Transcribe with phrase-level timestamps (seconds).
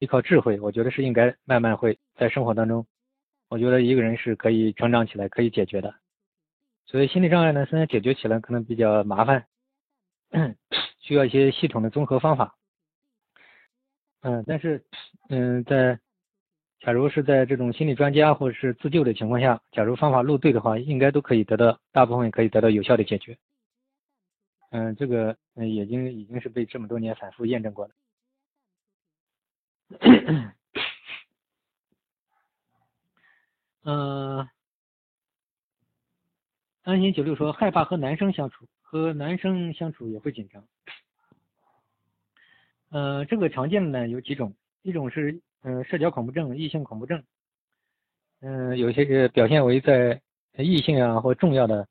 [0.00, 2.86] 依靠智慧，我觉得是应该慢慢会在生活当中，
[3.48, 5.94] 我觉得一个人是可以成长起来，可以解决的。
[6.86, 9.46] 所以心理障碍呢，虽然解决起来可能比较麻烦，
[11.00, 12.56] 需要一些系统的综合方法。
[14.22, 14.82] 嗯，但是
[15.28, 16.00] 嗯，在
[16.80, 23.36] 假如是在这种心理专家或者是自救的情况下，假如方法路对的话，应该都可以得到大部分可以得到有效的解决。
[24.70, 27.94] 嗯，这个嗯已经已经是被这么多年反复验证过的。
[33.82, 34.48] 嗯，
[36.84, 40.64] 安心九六说害怕和男生相处，和男生相处也会紧张。
[42.90, 47.22] 呃，这个常见的呢有几种，一种是嗯社交恐怖症、异性恐怖症，
[48.40, 50.20] 嗯，有些是表现为在
[50.56, 51.86] 异性啊或重要的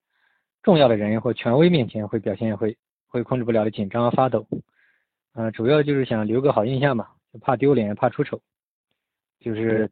[0.61, 4.45] 重要的人或权威面前会表现会会控制不了的紧张发抖，
[5.33, 8.41] 嗯，主要就是想留个好印象嘛，就怕丢脸怕出丑。
[9.39, 9.89] 就是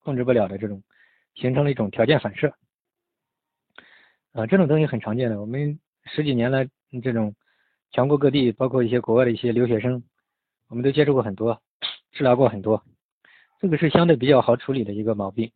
[0.00, 0.82] 控制不了的这种，
[1.34, 2.52] 形成了一种条件反射，
[4.32, 5.40] 啊，这种东西很常见的。
[5.40, 6.68] 我们十几年来，
[7.02, 7.34] 这种
[7.90, 10.04] 全国各地，包括一些国外的一些留学生，
[10.68, 11.62] 我们都接触过很多，
[12.10, 12.84] 治疗过很多，
[13.60, 15.50] 这个是相对比较好处理的一个毛病。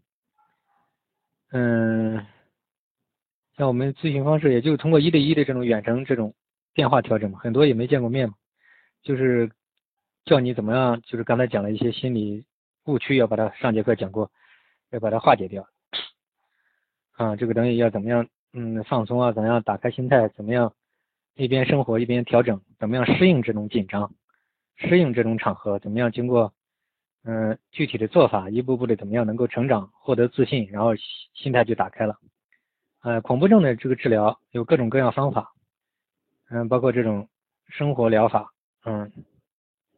[1.51, 2.27] 嗯，
[3.59, 6.35] 像我们咨询方式，也就通过一对一的这种远程这种
[6.73, 8.35] 电话调整嘛，很多也没见过面嘛，
[9.03, 9.51] 就是
[10.27, 12.45] 教你怎么样，就是刚才讲了一些心理。
[12.87, 14.31] 误区要把它上节课讲过，
[14.91, 15.67] 要把它化解掉。
[17.17, 18.29] 啊，这个东西要怎么样？
[18.53, 20.29] 嗯，放松啊，怎么样打开心态？
[20.29, 20.73] 怎么样
[21.35, 22.61] 一边生活一边调整？
[22.79, 24.13] 怎么样适应这种紧张？
[24.77, 25.79] 适应这种场合？
[25.79, 26.53] 怎么样经过
[27.25, 30.95] 嗯具体的做法，一步步的怎么样能够成长，获得自信，然后
[31.35, 32.19] 心态就打开了。
[33.03, 35.53] 呃，恐怖症的这个治疗有各种各样方法，
[36.51, 37.29] 嗯，包括这种
[37.69, 38.53] 生活疗法，
[38.85, 39.11] 嗯，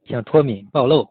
[0.08, 1.10] 像脱敏、暴露。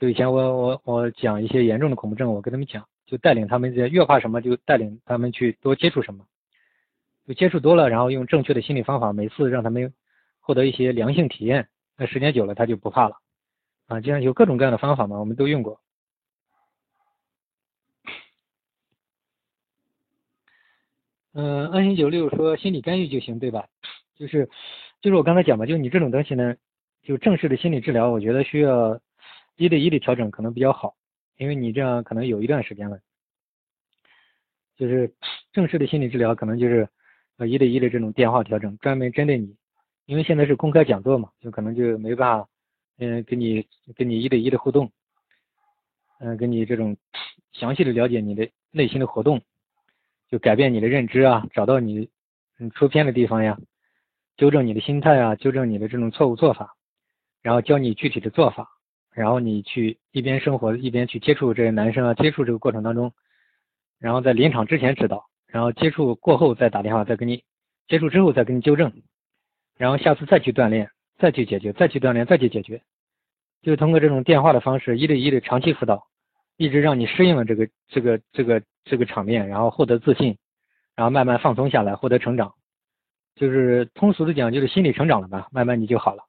[0.00, 6.24] 就以前我我我讲一些严重的恐怖症，我跟他们讲，就带领他们在越怕什么，就带领他们去多接触什么，
[7.26, 9.92] 就接触多了，然后用正确的心理方法，每次让他们
[10.40, 13.16] 获得一些良性体验，那时间久了他就不怕了
[13.88, 14.00] 啊。
[14.00, 15.80] 这样有各种各样的方法嘛，我们都用过。
[21.34, 23.66] 嗯，安心九六说心理干预就行，对吧？
[24.16, 24.48] 就是
[25.00, 26.56] 就是我刚才讲嘛，就你这种东西呢，
[27.02, 29.00] 就正式的心理治疗，我觉得需要。
[29.60, 30.94] 一对一的调整可能比较好，
[31.36, 33.00] 因为你这样可能有一段时间了，
[34.76, 35.12] 就是
[35.50, 36.88] 正式的心理治疗可能就是
[37.38, 39.56] 呃一对一的这种电话调整，专门针对你，
[40.06, 42.48] 因为现在是公开讲座嘛，就可能就没办法
[42.98, 43.66] 嗯跟你
[43.96, 44.92] 跟你一对一的互动，
[46.20, 46.96] 嗯跟你这种
[47.50, 49.42] 详细的了解你的内心的活动，
[50.30, 52.08] 就改变你的认知啊，找到你
[52.60, 53.58] 嗯出偏的地方呀，
[54.36, 56.76] 纠正你的心态啊，纠正你的这种错误做法，
[57.42, 58.68] 然后教你具体的做法。
[59.14, 63.12] 然后你去一边生活一边去接触这些男生啊，接触这个过程当中，
[63.98, 67.42] 然后在临场之前指导，然后接触过后再打电话再给你
[67.88, 68.92] 接触之后再给你纠正，
[69.76, 70.88] 然后下次再去锻炼，
[71.18, 72.80] 再去解决，再去锻炼，再去解决，
[73.62, 76.06] 就通过这种电话的方式一对一的长期辅导，
[76.56, 80.38] 一直让你适应了这个这个这个这个场面，然后获得自信，
[80.94, 82.54] 然后慢慢放松下来，获得成长，
[83.34, 86.22] 就是通俗的讲就是心理成长了吧，慢慢你就好了，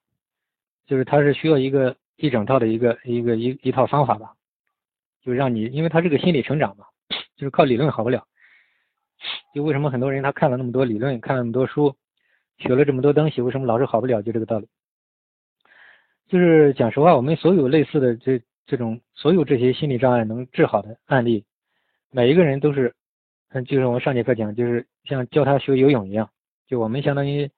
[0.90, 1.96] 就是它是需要一个。
[2.22, 4.34] 一整套的一个一个一一套方法吧，
[5.22, 6.84] 就让你，因为他这个心理成长嘛，
[7.34, 8.26] 就是靠理论好不了。
[9.54, 11.96] 就为什么很多人他看了那么多理论，看了那么多书，
[12.58, 14.20] 学了这么多东西，为什么老是好不了？
[14.20, 14.68] 就这个道理。
[16.28, 21.46] 就是讲实话，我们所有类似的这这种所有这些心理障碍能治好的案例，
[22.10, 22.94] 每一个人都是，
[23.48, 26.28] 嗯，就是我们上节课讲，就是像教他学游泳一样，
[26.66, 27.50] 就我们相当于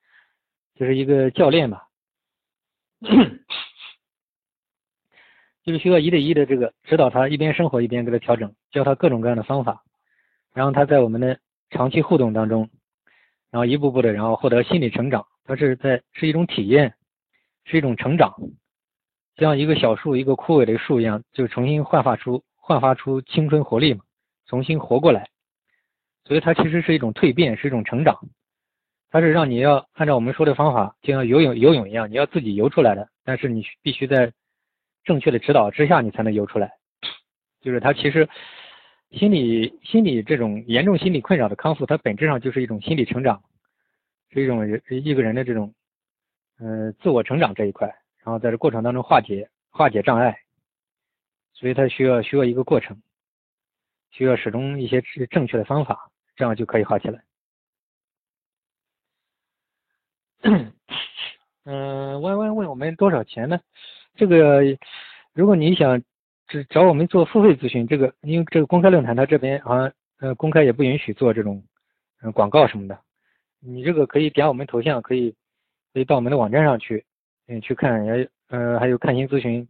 [0.77, 1.89] 就是一个教练吧。
[5.65, 9.83] 就是需要一对一的这个指导他，一边生活一边给他调整，教他各种各样的方法，
[10.55, 11.39] 然后他在我们的
[11.71, 12.71] 长期互动当中，
[13.51, 15.27] 然后一步步的，然后获得心理成长。
[15.45, 16.95] 他是在是一种体验，
[17.65, 18.35] 是一种成长，
[19.37, 24.05] 像一个小树，一个枯萎的树一样，就重新焕发出焕发出青春活力嘛，
[24.47, 25.29] 重新活过来。
[26.25, 28.19] 所以它其实是一种蜕变，是一种成长。
[29.13, 34.33] 它是让你要按照我们说的方法，就像游泳游泳一样，你要自己游出来的，但是你必须在。
[35.05, 36.71] 正确的指导之下，你才能游出来。
[37.61, 38.29] 就是他其实
[39.11, 43.43] 心理心理这种严重心理困扰的康复，它本质上就是一种心理成长，
[44.31, 45.75] 是一种人一个人的这种
[46.61, 47.89] 嗯自我成长这一块。
[48.23, 50.39] 然后在这过程当中化解化解障碍，
[51.53, 53.03] 所以他需要需要一个过程，
[54.13, 57.25] 需要始终一些正确的方法，这样就可以好起来。
[60.43, 60.73] 嗯，
[62.23, 63.61] 弯弯问我们多少钱呢？
[64.15, 64.63] 这个，
[65.35, 66.03] 如果你想
[66.49, 71.63] 只找我们做付费咨询，这个因为这个公开论坛它这边好像呃公开也不允许做这种
[72.23, 72.99] 嗯广告什么的。
[73.61, 75.35] 你这个可以点我们头像，可以
[75.95, 77.05] 可以到我们的网站上去
[77.47, 79.67] 嗯去看，也呃还有看心咨询，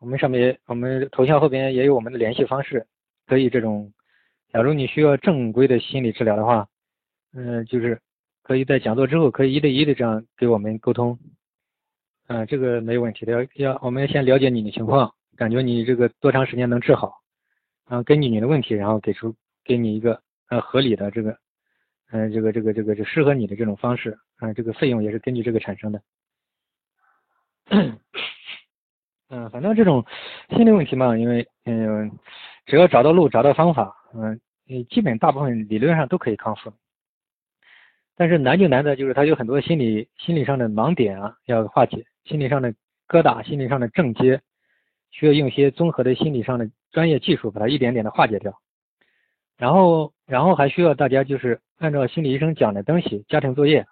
[0.00, 2.86] 我们上面我们头像后边也有我们的联系方式，
[3.26, 3.92] 可以这种，
[4.52, 6.66] 假如你需要正规的心理治疗的话，
[7.32, 8.00] 嗯就是
[8.50, 11.16] 可以在讲座之后可以一对一的这样给我们沟通。
[12.26, 13.30] 嗯，这个没有问题的。
[13.30, 17.20] 要要，我们要先了解你的情况，感觉你这个多长时间能治好，
[17.88, 21.38] 然后根据你的问题，然后给出给你一个呃合理的这个，
[22.10, 26.02] 嗯，这个这个这个就适合你的这种方式，啊，这个费用也是根据这个产生的。
[29.28, 30.04] 嗯， 反正这种
[30.56, 32.10] 心理问题嘛，因为嗯，
[32.66, 34.40] 只要找到路，找到方法，嗯，
[34.90, 36.72] 基本大部分理论上都可以康复。
[38.20, 42.04] 但是难就难在就是他有很多心理心理上的盲点啊，要化解。
[42.26, 42.70] 心理上的
[43.08, 44.38] 疙瘩，心理上的症结，
[45.10, 48.52] 需要用一些综合的心理上的专业技术把它一点点的化解掉。
[49.56, 53.86] 然后，然后还需要大家就是按照心理医生讲的东西，家庭作业，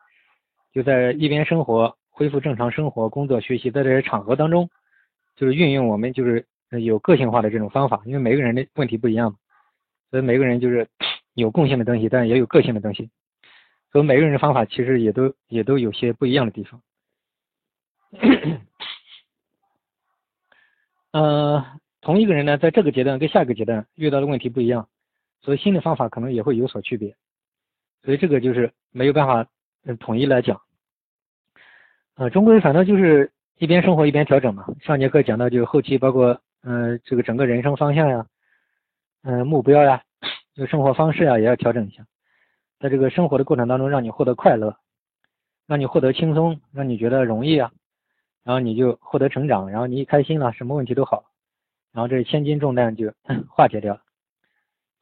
[0.74, 4.68] 就在一边生活，恢复正常生活、工作、学习，在这些场合当中，
[5.36, 6.46] 就是运用我们就是
[6.78, 9.38] 有个性化的这种方法，因为每个人的问题不一样嘛，
[10.10, 10.86] 所以每个人就是
[11.32, 13.08] 有共性的东西，但也有个性的东西，
[13.92, 16.82] 所以每个人的方法其实也都也都有些不一样的地方。
[21.10, 21.64] 呃，
[22.00, 24.88] 同一个人呢，在这个阶段跟下一个阶段遇到的问题不一样，
[25.40, 27.16] 所以新的方法可能也会有所区别，
[28.02, 29.46] 所以这个就是没有办法
[29.98, 30.60] 统一来讲。
[32.14, 34.66] 呃，终归反正就是一边生活一边调整嘛。
[34.80, 38.26] 上节课讲到就是后期包括嗯这个整个人生方向呀，
[39.22, 40.02] 嗯目标呀，
[40.54, 42.04] 就生活方式呀也要调整一下，
[42.78, 44.76] 在这个生活的过程当中让你获得快乐，
[45.66, 47.72] 让你获得轻松，让你觉得容易啊。
[48.44, 51.24] 然后你就获得成长，然后你一开心了，什么问题都好，
[51.92, 53.12] 然后这千斤重担就
[53.50, 54.00] 化解掉了。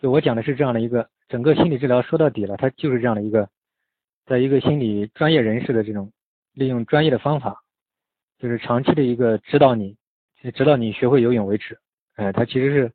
[0.00, 3.48] 就我讲的是这样的一个整个心理治疗，说到底了，它就是这样的一个，
[4.24, 6.10] 在一个心理专业人士的这种
[6.52, 7.62] 利用专业的方法，
[8.38, 9.96] 就是长期的一个指导你，
[10.54, 11.78] 直到你学会游泳为止。
[12.16, 12.92] 哎，它其实是，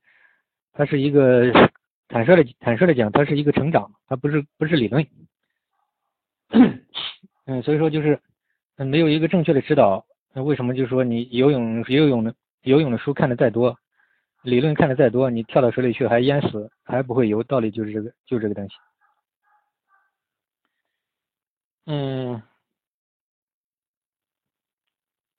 [0.73, 1.45] 它是一个
[2.11, 5.07] 坦率的坦率的讲，它是一个成长，它不是不是理论。
[7.45, 8.21] 嗯，所以说就是
[8.75, 10.05] 没有一个正确的指导。
[10.33, 13.77] 那为什么就说你游泳游泳的游泳的书看的再多，
[14.43, 17.43] 理论看的再多，你跳到水里去还淹死，还不会游？
[17.43, 18.75] 道理就是这个，就这个东西。
[21.85, 22.41] 嗯，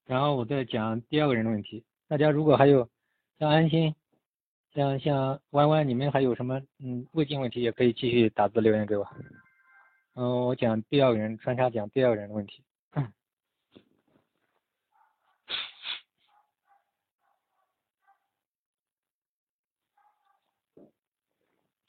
[0.06, 1.84] 然后我再讲第二个人的问题。
[2.08, 2.88] 大家如果还有
[3.38, 3.94] 像安心、
[4.74, 9.06] 像像弯弯，你们还有什么嗯未尽问题，也可以继续打字留言给我。
[10.14, 12.64] 嗯，我讲第二个人穿插讲第二个人的问题。
[12.92, 13.12] 嗯，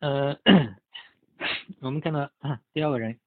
[0.00, 0.38] 呃
[1.80, 2.30] 我们看到
[2.72, 3.18] 第二个人，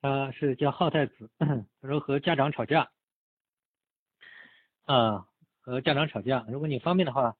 [0.00, 2.90] 他是叫浩太子，他说和家长吵架，
[4.84, 5.26] 啊，
[5.60, 7.36] 和家长吵架，如果你方便的话，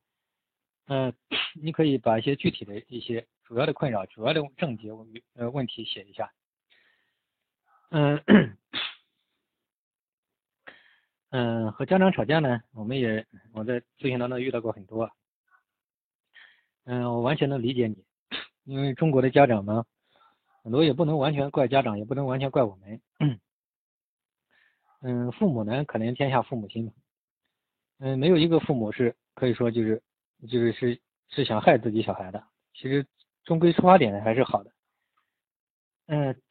[0.86, 1.14] 嗯，
[1.54, 3.26] 你可以把一些具体的一些。
[3.44, 6.32] 主要的困扰，主要的症结问呃问题写一下。
[7.90, 8.22] 嗯
[11.30, 15.10] 嗯，和家长吵架呢，我们也我在咨询当中遇到过很多。
[16.84, 18.04] 嗯，我完全能理解你，
[18.64, 19.84] 因为中国的家长呢，
[20.62, 23.00] 很多也不能完全怪家长，也不能完全怪我们。
[25.02, 26.92] 嗯，父母呢，可怜天下父母心嘛。
[27.98, 30.02] 嗯，没有一个父母是可以说就是
[30.48, 32.42] 就是是是想害自己小孩的，
[32.74, 33.06] 其实。
[33.42, 34.70] 终归出发点还是好的，
[36.06, 36.42] 嗯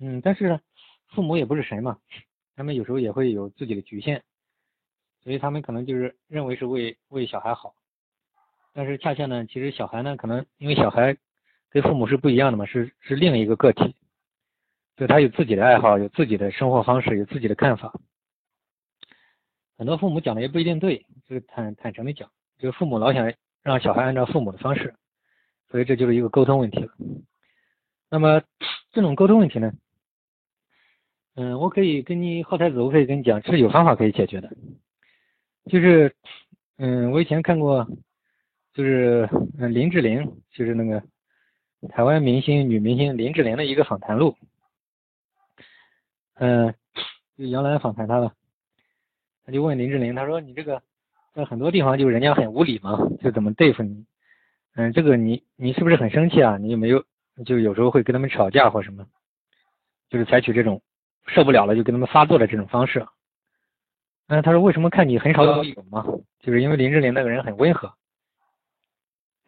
[0.00, 0.60] 嗯，但是呢
[1.06, 1.96] 父母也不是神嘛，
[2.56, 4.24] 他们有时候也会有自己的局限，
[5.22, 7.76] 所以他们可能就是认为是为为小孩好，
[8.72, 11.16] 但是恰恰呢，其实小孩呢，可能因为小孩
[11.70, 13.94] 跟父母是不一样的嘛，是是另一个个体，
[14.96, 17.92] 就他有自己的爱好，有自己的生活方式，有自己的看法，
[19.76, 24.94] 很多父母讲的也不一定对，就是坦坦诚的讲，就是父母老想让小孩按照父母的方式。
[25.68, 26.92] 所以这就是一个沟通问题了。
[28.10, 28.42] 那么
[28.90, 29.72] 这种沟通问题呢，
[31.34, 34.54] 嗯，我可以跟你浩太子，我可以跟你讲，是有方法可以解决的。
[35.64, 36.14] 就是，
[36.76, 37.88] 嗯，我以前看过，
[38.74, 41.02] 就是嗯林志玲，就是那个
[41.90, 44.36] 台湾明星女明星林志玲的一个访谈录。
[46.34, 46.74] 嗯，
[47.36, 48.32] 就杨澜访谈她了，
[49.44, 50.82] 他就问林志玲，他说：“你这个
[51.34, 54.04] 在很多地方就人家很无理嘛，就怎么对付你？”
[54.74, 56.56] 嗯，这个你你是不是很生气啊？
[56.56, 57.04] 你有没有
[57.44, 59.06] 就有时候会跟他们吵架或什么？
[60.08, 60.82] 就是采取这种
[61.26, 63.06] 受不了了就跟他们发作的这种方式。
[64.28, 66.04] 嗯，他说为什么看你很少有嘛？
[66.40, 67.92] 就是因为林志玲那个人很温和。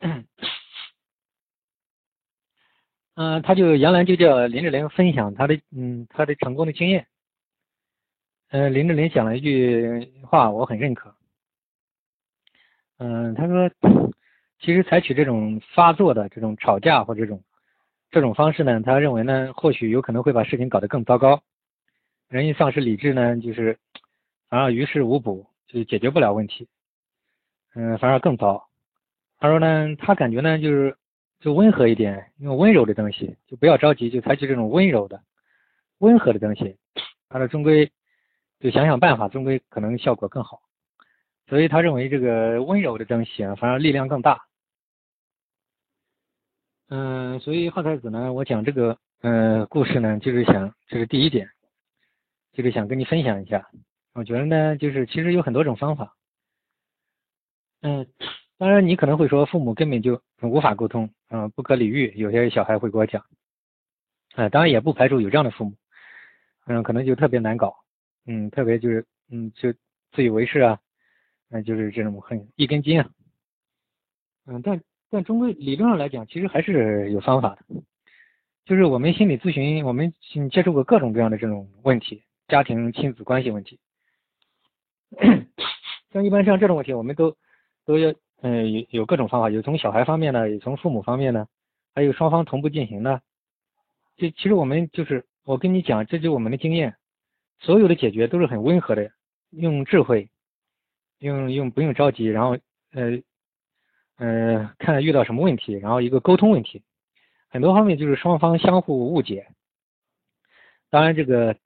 [0.00, 0.24] 嗯，
[3.42, 7.06] 他就杨澜就叫林志玲分享他的嗯他的成功的经验。
[8.48, 11.14] 嗯，林志玲讲了一句话，我很认可。
[12.98, 13.68] 嗯，他说，
[14.60, 17.42] 其实采取这种发作的这种吵架或这种
[18.10, 21.42] 这种方式呢，他认为呢，或许有可能会把事情搞得更糟糕。
[22.28, 23.78] 人一丧失理智呢，就是
[24.48, 26.68] 反而于事无补，就解决不了问题。
[27.74, 28.68] 嗯，反而更糟。
[29.44, 30.96] 他说呢，他感觉呢，就是
[31.38, 35.22] 就温和一点，用温柔的东西，就不要着急，就采取这种温柔的、
[35.98, 36.78] 温和的东西。
[37.28, 37.92] 他说，终归。
[38.58, 40.62] 就想想办法，终归可能效果更好。
[41.46, 44.46] 所以他认为这个温柔的东西啊，反而力量更大。
[46.88, 51.50] 嗯，所以浩太子呢，我讲这个嗯故事呢，就是想这是第一点，
[52.54, 53.68] 就是想跟你分享一下。
[54.14, 56.16] 我觉得呢，就是其实有很多种方法。
[57.82, 58.06] 嗯，
[58.58, 62.12] 当然你可能会说父母根本就无法沟通，嗯，不可理喻。
[62.16, 63.25] 有些小孩会跟我讲，
[64.34, 65.75] 啊，当然也不排除有这样的父母，
[66.66, 67.75] 嗯，可能就特别难搞。
[68.26, 69.73] 嗯，特别就是，嗯，就
[70.12, 70.78] 自以为是啊，
[71.49, 73.11] 那就是这种很一根筋啊。
[74.46, 74.80] 嗯，但
[75.11, 77.64] 但终归理论上来讲，其实还是有方法的。
[78.64, 80.14] 就是我们心理咨询，我们
[80.50, 83.78] 接触过各种各样的这种问题，家庭亲子关系问题。
[86.12, 87.37] 像一般像这种问题，我们都
[87.84, 88.14] 都要，
[88.46, 91.48] 嗯，有有各种方法，有从小孩方面的，有从父母方面的，
[91.94, 93.22] 还有双方同步进行的。
[94.18, 96.94] 就其实我们就是，我跟你讲，这就我们的经验。
[97.60, 99.10] 所有的解决都是很温和的，
[99.48, 100.28] 用智慧，
[101.20, 102.58] 用用不用着急，然后
[102.92, 103.22] 呃
[104.18, 106.82] 呃看遇到什么问题，然后一个沟通问题，
[107.48, 109.46] 很多方面就是双方相互误解。
[110.90, 111.56] 当然，这个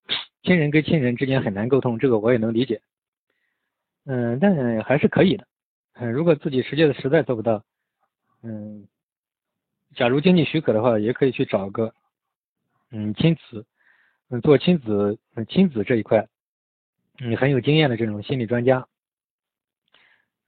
[0.44, 2.80] 亲人跟亲人之间很难沟通，这个我也能理解。
[4.04, 5.44] 嗯，但还是可以的。
[6.00, 7.64] 嗯，如果自己实际的实在做不到，
[8.42, 8.86] 嗯，
[9.94, 11.92] 假如经济许可的话，也可以去找个
[12.90, 13.66] 嗯亲子。
[14.30, 16.28] 嗯，做亲子，亲子这一块，
[17.18, 18.86] 嗯，很有经验的这种心理专家，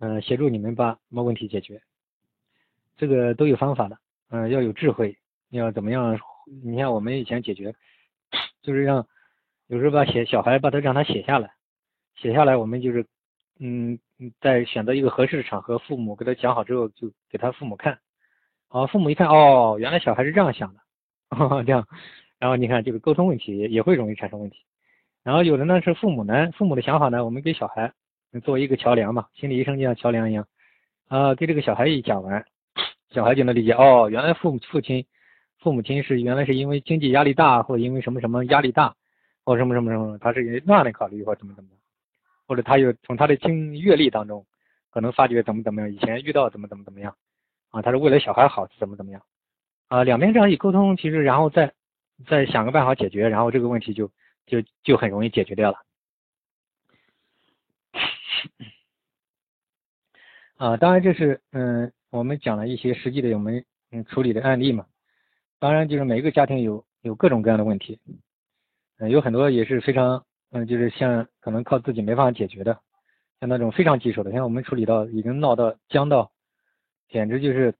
[0.01, 1.81] 嗯，协助你们把什么问题解决，
[2.99, 5.17] 这个都有方法的，嗯，要有智慧，
[5.49, 6.21] 要怎么样？
[6.63, 7.75] 你像我们以前解决，
[8.61, 9.09] 就是让
[9.69, 11.51] 有时候把写小孩把他让他写下来，
[12.17, 13.07] 写下来，我们就是，
[13.61, 13.99] 嗯，
[14.41, 17.99] 在选择一个合适的场合，父母给他讲好之后，就给他父母看，
[18.69, 20.81] 好，父母一看，哦，原来小孩是这样想的，
[21.65, 21.87] 这样。
[22.39, 24.57] 然后你看这个沟通问题也会容易产生问题，
[25.23, 27.93] 然后有的呢是父母呢，父母的想法呢，我们给小孩
[28.43, 30.47] 作为一个桥梁嘛，心理医生就像桥梁一样，
[31.09, 32.45] 啊，给这个小孩一讲完，
[33.11, 35.05] 小孩就能理解，哦，原来父母父亲
[35.59, 38.95] 父母亲是原来是因为经济压力大，或者因为什么什么压力大，
[39.45, 41.71] 或什么什么什么，他是那样的考虑或怎么怎么，
[42.51, 44.45] 或者他又从他的经阅历当中
[44.91, 47.15] 可能发觉怎么怎么样，以前遇到怎么怎么怎么样，
[47.71, 49.23] 啊，他是为了小孩好怎么怎么样，
[49.87, 51.73] 啊，两边这样一沟通，其实然后再。
[52.29, 54.13] 再想个办法解决，然后这个问题就
[54.45, 55.79] 就就很容易解决掉了。
[60.59, 64.85] 啊，当然这是嗯，我们讲了一些实际的我们嗯处理的案例嘛。
[65.59, 67.99] 当然就是每个家庭有有各种各样的问题，
[68.99, 72.79] 嗯，有很多也是非常嗯，就是像可能靠自己没办法解决的，
[73.39, 76.33] 像那种非常棘手的，像我们处理到已经闹到僵到，
[77.09, 77.75] 简直就是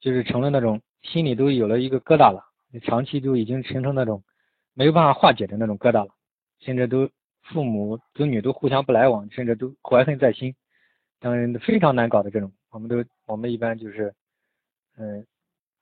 [0.00, 2.44] 就是成了那种心里都有了一个疙瘩了。
[2.82, 4.22] 长期就已经形成那种
[4.74, 6.14] 没有办法化解的那种疙瘩了，
[6.60, 7.10] 甚至都
[7.42, 10.54] 父母子女都互相不来往，甚至都怀恨在心，
[11.18, 14.14] 当然非常难搞的这种，我们都我们一般就是
[14.96, 15.26] 嗯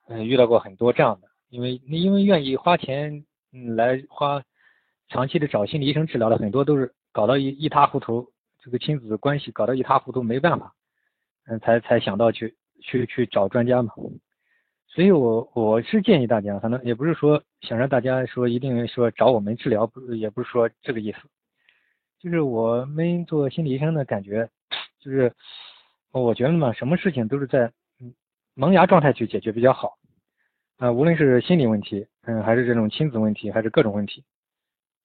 [0.07, 4.41] 嗯遇到过很多这样的，因为因为愿意花钱嗯来花
[5.09, 8.31] 长期的找心理医生治疗的很多都是搞到一一塌糊涂，
[8.63, 10.73] 这个亲子关系搞到一塌糊涂没办法，
[11.47, 13.91] 嗯才才想到去去去找专家嘛。
[14.87, 21.19] 所以，我我是建议大家，反正也不是说想让大家说一定说找我们治疗，不也不是说这个意思，
[22.19, 24.49] 就是我们做心理医生的感觉，
[24.99, 25.31] 就是
[26.11, 27.71] 我觉得嘛，什么事情都是在
[28.55, 29.97] 萌芽状态去解决比较好，
[30.77, 34.23] 啊，无论是心理问题，嗯，还是这种亲子问题，还是各种问题，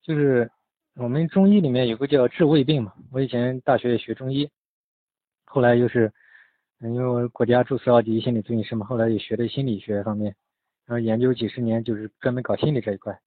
[0.04, 0.48] 就是
[0.94, 4.48] 我们中医里面有个叫治未病嘛，我以前大学也学中医，
[5.44, 6.12] 后来又是。
[6.80, 10.34] 因为我国家注册二级心理咨询师嘛，后来也学的心理学方面，
[10.84, 13.18] 然后研究几十年，就是专门搞心理这一块。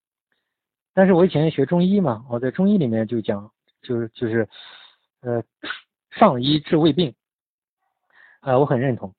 [0.94, 4.48] 但是我以前学中医嘛，我在中医里面就讲，就是就是，
[5.22, 5.44] 呃，
[6.12, 7.16] 上医治未病，
[8.42, 9.16] 啊，我很认同。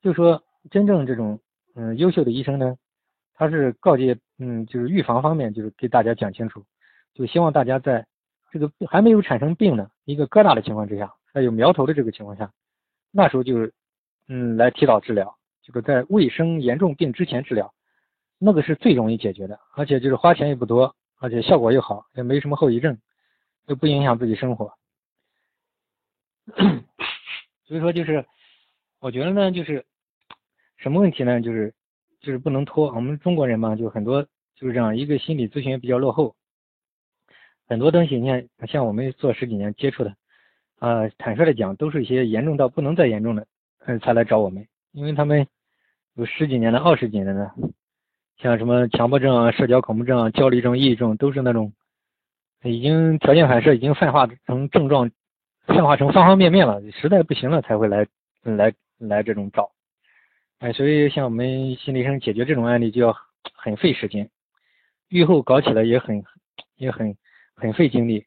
[0.00, 1.38] 就说真正这种
[1.74, 2.78] 嗯优秀的医生呢，
[3.34, 6.64] 他是告诫嗯就是预防方面就是给大家讲清楚，
[7.14, 8.06] 就希望大家在
[8.50, 12.52] 这个还没有产生病的一个疙瘩的情况之下，还有苗头的这个情况下，
[13.10, 13.72] 那时候就是
[14.28, 17.72] 嗯来提早治疗，就是在未生严重病之前治疗，
[18.38, 22.98] 那个是最容易解决的，而且就是花钱也不多，而且效果又好，也没什么后遗症，
[23.66, 24.72] 又不影响自己生活。
[27.66, 28.26] 所以说就是，
[29.00, 29.86] 我觉得呢，就是
[30.76, 31.40] 什么问题呢？
[31.40, 31.74] 就是
[32.20, 32.92] 就是不能拖。
[32.92, 34.22] 我们中国人嘛，就很多
[34.54, 36.36] 就是这样一个心理咨询比较落后，
[37.66, 40.14] 很多东西你看，像我们做十几年接触的，
[40.78, 43.46] 啊，坦率的讲，都是一些严重到不能再严重的，
[43.86, 45.46] 嗯，才来找我们，因为他们
[46.14, 47.50] 有十几年的、二十几年的，
[48.38, 51.72] 像什么强迫症啊、社交恐怖症啊、焦虑症、抑郁症，都是那种
[52.62, 55.10] 已经条件反射已经泛化成症状。
[55.66, 58.06] 泛化成方方面面了，实在不行了才会来
[58.42, 59.70] 来来这种找，
[60.58, 63.16] 哎，所以像我们心理医生解决这种案例就要
[63.54, 64.28] 很费时间，
[65.08, 66.22] 愈后搞起来也很
[66.76, 67.16] 也很
[67.54, 68.26] 很费精力，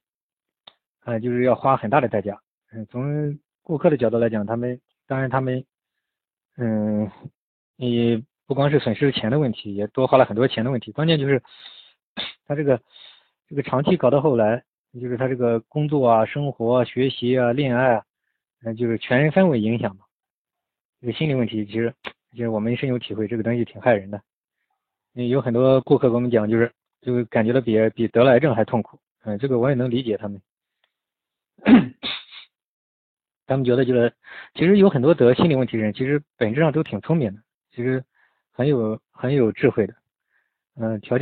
[1.02, 2.42] 啊，就是要花很大的代价。
[2.72, 5.66] 嗯，从顾客的角度来讲，他们当然他们
[6.58, 7.10] 嗯，
[7.76, 11.42] 你不光是损失钱的问题，也多花了很多钱的问题，关键就是
[12.46, 12.82] 他这个
[13.48, 14.64] 这个长期搞到后来。
[15.00, 18.06] 就是他这个工作啊、生活、啊学习啊、恋爱啊，
[18.64, 20.06] 嗯，就是全氛围影响嘛。
[21.00, 21.94] 这个心理问题，其实
[22.32, 24.20] 其实我们深有体会，这个东西挺害人的。
[25.14, 28.98] 有很多顾客跟我们讲，就是就感觉到比比得了癌症还痛苦。
[29.28, 30.42] 嗯，这个我也能理解他们。
[33.46, 34.14] 他们觉得就是，
[34.54, 37.42] 其实有很多得心理问题的人，其实本质上都挺聪明的，
[37.76, 38.06] 其实
[38.54, 39.94] 很有很有智慧的。
[40.76, 41.16] 嗯，条件。